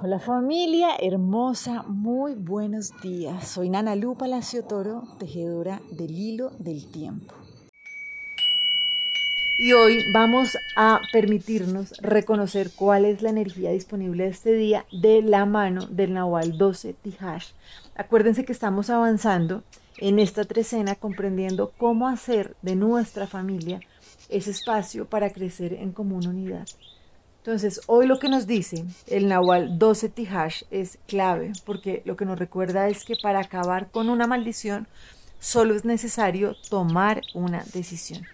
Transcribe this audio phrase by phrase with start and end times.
[0.00, 3.48] Hola familia hermosa, muy buenos días.
[3.48, 7.34] Soy Nana Lu Palacio Toro, tejedora del hilo del tiempo.
[9.58, 15.46] Y hoy vamos a permitirnos reconocer cuál es la energía disponible este día de la
[15.46, 17.48] mano del Nahual 12 Tihash.
[17.96, 19.64] Acuérdense que estamos avanzando
[19.96, 23.80] en esta trecena comprendiendo cómo hacer de nuestra familia
[24.28, 26.68] ese espacio para crecer en común unidad.
[27.38, 32.24] Entonces, hoy lo que nos dice el Nahual 12 Tihash es clave, porque lo que
[32.24, 34.86] nos recuerda es que para acabar con una maldición
[35.40, 38.26] solo es necesario tomar una decisión.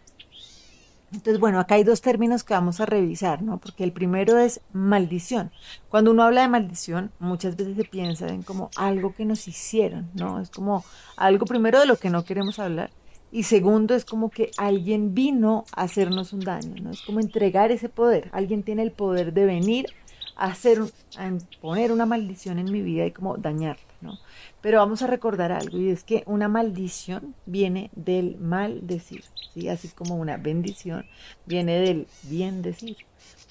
[1.13, 3.59] Entonces, bueno, acá hay dos términos que vamos a revisar, ¿no?
[3.59, 5.53] Porque el primero es maldición.
[5.89, 10.11] Cuando uno habla de maldición, muchas veces se piensa en como algo que nos hicieron,
[10.15, 10.41] ¿no?
[10.41, 10.85] Es como
[11.17, 12.91] algo primero de lo que no queremos hablar
[13.35, 16.93] y segundo, es como que alguien vino a hacernos un daño, ¿no?
[16.93, 18.29] Es como entregar ese poder.
[18.31, 19.87] Alguien tiene el poder de venir
[20.37, 20.81] a hacer,
[21.19, 24.21] a poner una maldición en mi vida y como dañarla, ¿no?
[24.61, 29.69] Pero vamos a recordar algo y es que una maldición viene del mal decir, ¿sí?
[29.69, 31.05] Así como una bendición
[31.45, 32.99] viene del bien decir.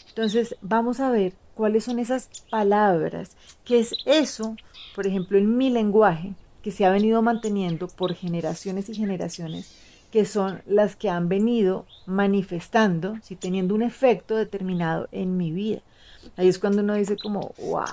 [0.08, 4.56] Entonces, vamos a ver cuáles son esas palabras, qué es eso,
[4.96, 9.70] por ejemplo, en mi lenguaje, que se ha venido manteniendo por generaciones y generaciones,
[10.12, 15.82] que son las que han venido manifestando, si teniendo un efecto determinado en mi vida.
[16.38, 17.84] Ahí es cuando uno dice como, wow,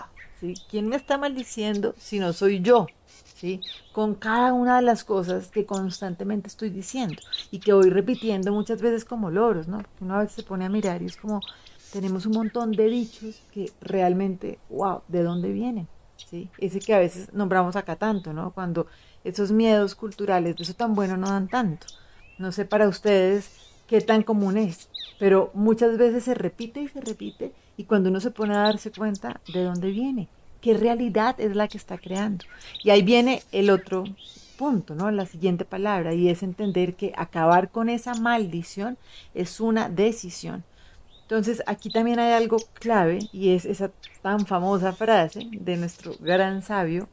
[0.40, 0.54] ¿sí?
[0.70, 2.86] ¿quién me está maldiciendo si no soy yo?
[3.34, 3.60] ¿Sí?
[3.92, 7.16] Con cada una de las cosas que constantemente estoy diciendo
[7.50, 9.78] y que voy repitiendo muchas veces como loros, ¿no?
[9.78, 11.40] Porque uno a veces se pone a mirar y es como,
[11.90, 15.88] tenemos un montón de dichos que realmente, wow, ¿de dónde vienen?
[16.58, 18.52] Ese que a veces nombramos acá tanto, ¿no?
[18.52, 18.86] Cuando
[19.24, 21.86] esos miedos culturales de eso tan bueno no dan tanto.
[22.38, 23.50] No sé para ustedes
[23.86, 28.20] qué tan común es, pero muchas veces se repite y se repite y cuando uno
[28.20, 30.28] se pone a darse cuenta de dónde viene,
[30.60, 32.44] qué realidad es la que está creando.
[32.82, 34.04] Y ahí viene el otro
[34.58, 35.10] punto, ¿no?
[35.10, 38.98] La siguiente palabra y es entender que acabar con esa maldición
[39.34, 40.64] es una decisión.
[41.30, 46.60] Entonces aquí también hay algo clave y es esa tan famosa frase de nuestro gran
[46.60, 47.08] sabio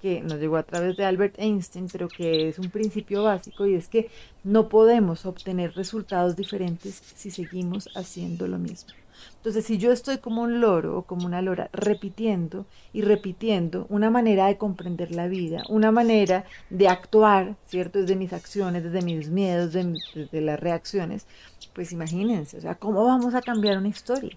[0.00, 3.74] que nos llegó a través de Albert Einstein, pero que es un principio básico y
[3.74, 4.08] es que
[4.44, 8.94] no podemos obtener resultados diferentes si seguimos haciendo lo mismo.
[9.36, 14.10] Entonces, si yo estoy como un loro o como una lora repitiendo y repitiendo una
[14.10, 18.00] manera de comprender la vida, una manera de actuar, ¿cierto?
[18.00, 21.26] Desde mis acciones, desde mis miedos, desde, las reacciones,
[21.74, 24.36] pues imagínense, o sea, ¿cómo vamos a cambiar una historia?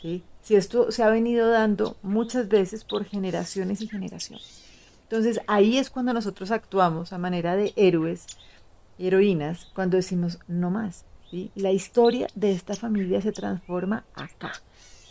[0.00, 0.22] ¿Sí?
[0.42, 4.62] Si esto se ha venido dando muchas veces por generaciones y generaciones.
[5.04, 8.26] Entonces, ahí es cuando nosotros actuamos a manera de héroes,
[8.98, 11.04] heroínas, cuando decimos no más
[11.54, 14.52] la historia de esta familia se transforma acá.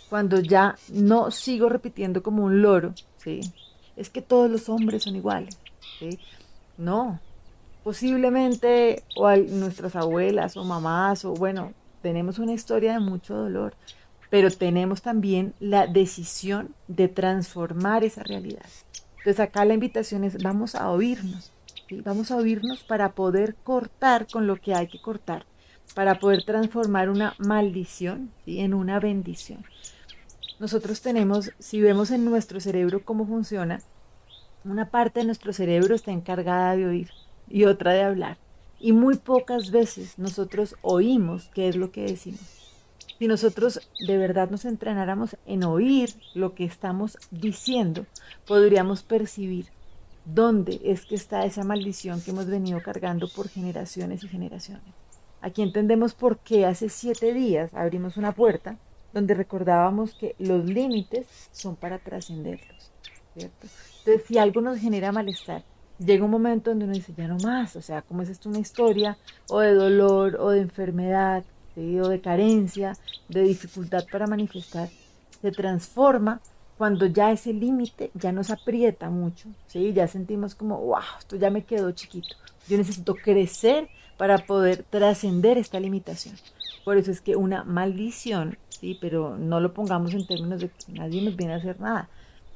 [0.10, 3.42] Cuando ya no sigo repitiendo como un loro, ¿sí?
[3.96, 5.58] Es que todos los hombres son iguales,
[6.78, 7.20] No,
[7.84, 13.74] posiblemente o nuestras abuelas o mamás o bueno, tenemos una historia de mucho dolor,
[14.30, 18.66] pero tenemos también la decisión de transformar esa realidad.
[19.18, 21.52] Entonces acá la invitación es vamos a oírnos,
[22.04, 25.46] vamos a oírnos para poder cortar con lo que hay que cortar
[25.96, 29.66] para poder transformar una maldición en una bendición.
[30.60, 33.82] Nosotros tenemos, si vemos en nuestro cerebro cómo funciona,
[34.66, 37.10] una parte de nuestro cerebro está encargada de oír
[37.48, 38.38] y otra de hablar.
[38.80, 42.42] Y muy pocas veces nosotros oímos qué es lo que decimos.
[43.18, 48.06] Si nosotros de verdad nos entrenáramos en oír lo que estamos diciendo,
[48.48, 49.68] podríamos percibir
[50.26, 54.94] dónde es que está esa maldición que hemos venido cargando por generaciones y generaciones.
[55.42, 58.78] Aquí entendemos por qué hace siete días abrimos una puerta
[59.14, 62.92] donde recordábamos que los límites son para trascenderlos.
[63.36, 65.64] Entonces, si algo nos genera malestar,
[65.98, 68.60] llega un momento donde uno dice, ya no más, o sea, como es esto una
[68.60, 69.18] historia
[69.50, 71.44] o de dolor o de enfermedad,
[72.02, 72.98] o de carencia,
[73.30, 74.90] de dificultad para manifestar,
[75.42, 76.42] se transforma
[76.78, 79.94] cuando ya ese límite ya nos aprieta mucho, ¿sí?
[79.94, 82.36] ya sentimos como, wow, esto ya me quedó chiquito,
[82.68, 83.90] yo necesito crecer
[84.20, 86.36] para poder trascender esta limitación.
[86.84, 90.92] Por eso es que una maldición, sí, pero no lo pongamos en términos de que
[90.92, 92.10] nadie nos viene a hacer nada.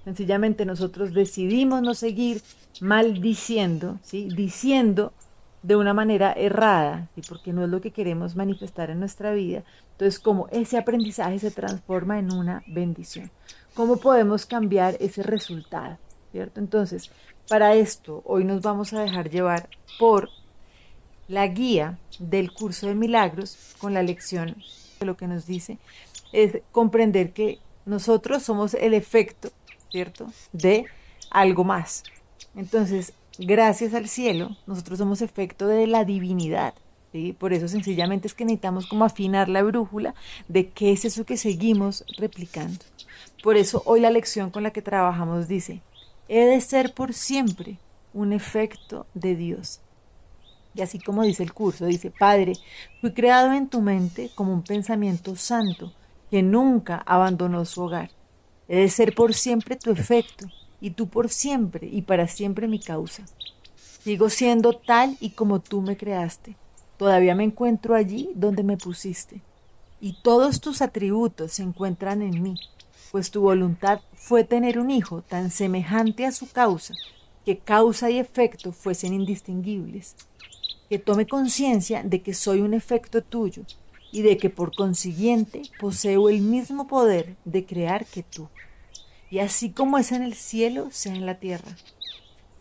[0.04, 2.42] Sencillamente nosotros decidimos no seguir
[2.82, 4.28] maldiciendo, ¿sí?
[4.36, 5.14] diciendo
[5.62, 9.64] de una manera errada, porque no es lo que queremos manifestar en nuestra vida.
[9.94, 13.32] Entonces, como ese aprendizaje se transforma en una bendición,
[13.74, 15.98] ¿cómo podemos cambiar ese resultado?
[16.34, 16.60] ¿Cierto?
[16.60, 17.10] Entonces,
[17.48, 20.30] para esto, hoy nos vamos a dejar llevar por
[21.28, 24.56] la guía del curso de milagros con la lección
[25.00, 25.78] de lo que nos dice
[26.32, 29.52] es comprender que nosotros somos el efecto
[29.94, 30.28] ¿cierto?
[30.52, 30.86] De
[31.30, 32.04] algo más.
[32.56, 36.74] Entonces, gracias al cielo, nosotros somos efecto de la divinidad.
[37.12, 37.34] ¿sí?
[37.34, 40.16] Por eso sencillamente es que necesitamos como afinar la brújula
[40.48, 42.84] de qué es eso que seguimos replicando.
[43.44, 45.82] Por eso hoy la lección con la que trabajamos dice,
[46.28, 47.78] he de ser por siempre
[48.16, 49.80] un efecto de Dios.
[50.76, 52.54] Y así como dice el curso, dice, Padre,
[53.02, 55.94] fui creado en tu mente como un pensamiento santo
[56.32, 58.10] que nunca abandonó su hogar.
[58.68, 60.48] He de ser por siempre tu efecto
[60.82, 63.24] y tú por siempre y para siempre mi causa.
[64.04, 66.58] Sigo siendo tal y como tú me creaste.
[66.98, 69.42] Todavía me encuentro allí donde me pusiste.
[70.02, 72.56] Y todos tus atributos se encuentran en mí,
[73.12, 76.94] pues tu voluntad fue tener un hijo tan semejante a su causa,
[77.46, 80.16] que causa y efecto fuesen indistinguibles,
[80.90, 83.64] que tome conciencia de que soy un efecto tuyo
[84.12, 88.50] y de que por consiguiente poseo el mismo poder de crear que tú
[89.34, 91.76] y así como es en el cielo, sea en la tierra.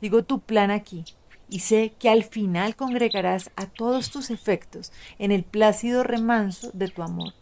[0.01, 1.05] Digo tu plan aquí,
[1.51, 6.89] y sé que al final congregarás a todos tus efectos en el plácido remanso de
[6.89, 7.35] tu amor,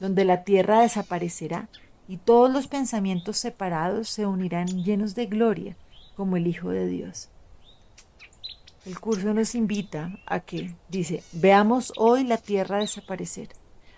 [0.00, 1.68] donde la tierra desaparecerá
[2.08, 5.76] y todos los pensamientos separados se unirán llenos de gloria
[6.16, 7.28] como el Hijo de Dios.
[8.90, 13.50] El curso nos invita a que, dice, veamos hoy la tierra desaparecer,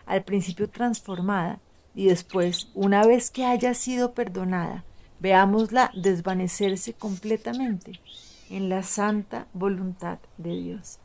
[0.04, 1.60] al principio transformada,
[1.94, 4.84] y después, una vez que haya sido perdonada,
[5.18, 8.00] veámosla desvanecerse completamente
[8.50, 10.98] en la santa voluntad de Dios.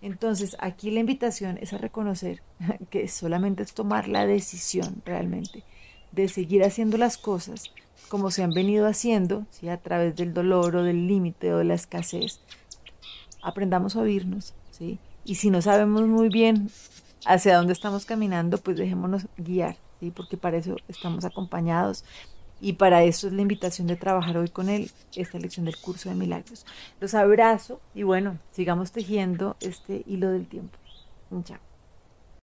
[0.00, 2.42] Entonces, aquí la invitación es a reconocer
[2.88, 5.64] que solamente es tomar la decisión realmente
[6.12, 7.74] de seguir haciendo las cosas
[8.08, 9.68] como se han venido haciendo, ¿sí?
[9.68, 12.40] a través del dolor o del límite o de la escasez.
[13.42, 14.98] Aprendamos a oírnos, ¿sí?
[15.24, 16.70] Y si no sabemos muy bien
[17.26, 19.76] hacia dónde estamos caminando, pues dejémonos guiar
[20.14, 22.04] porque para eso estamos acompañados
[22.60, 26.08] y para eso es la invitación de trabajar hoy con él, esta lección del curso
[26.08, 26.66] de milagros.
[27.00, 30.76] Los abrazo y bueno, sigamos tejiendo este hilo del tiempo.
[31.44, 31.67] Chao.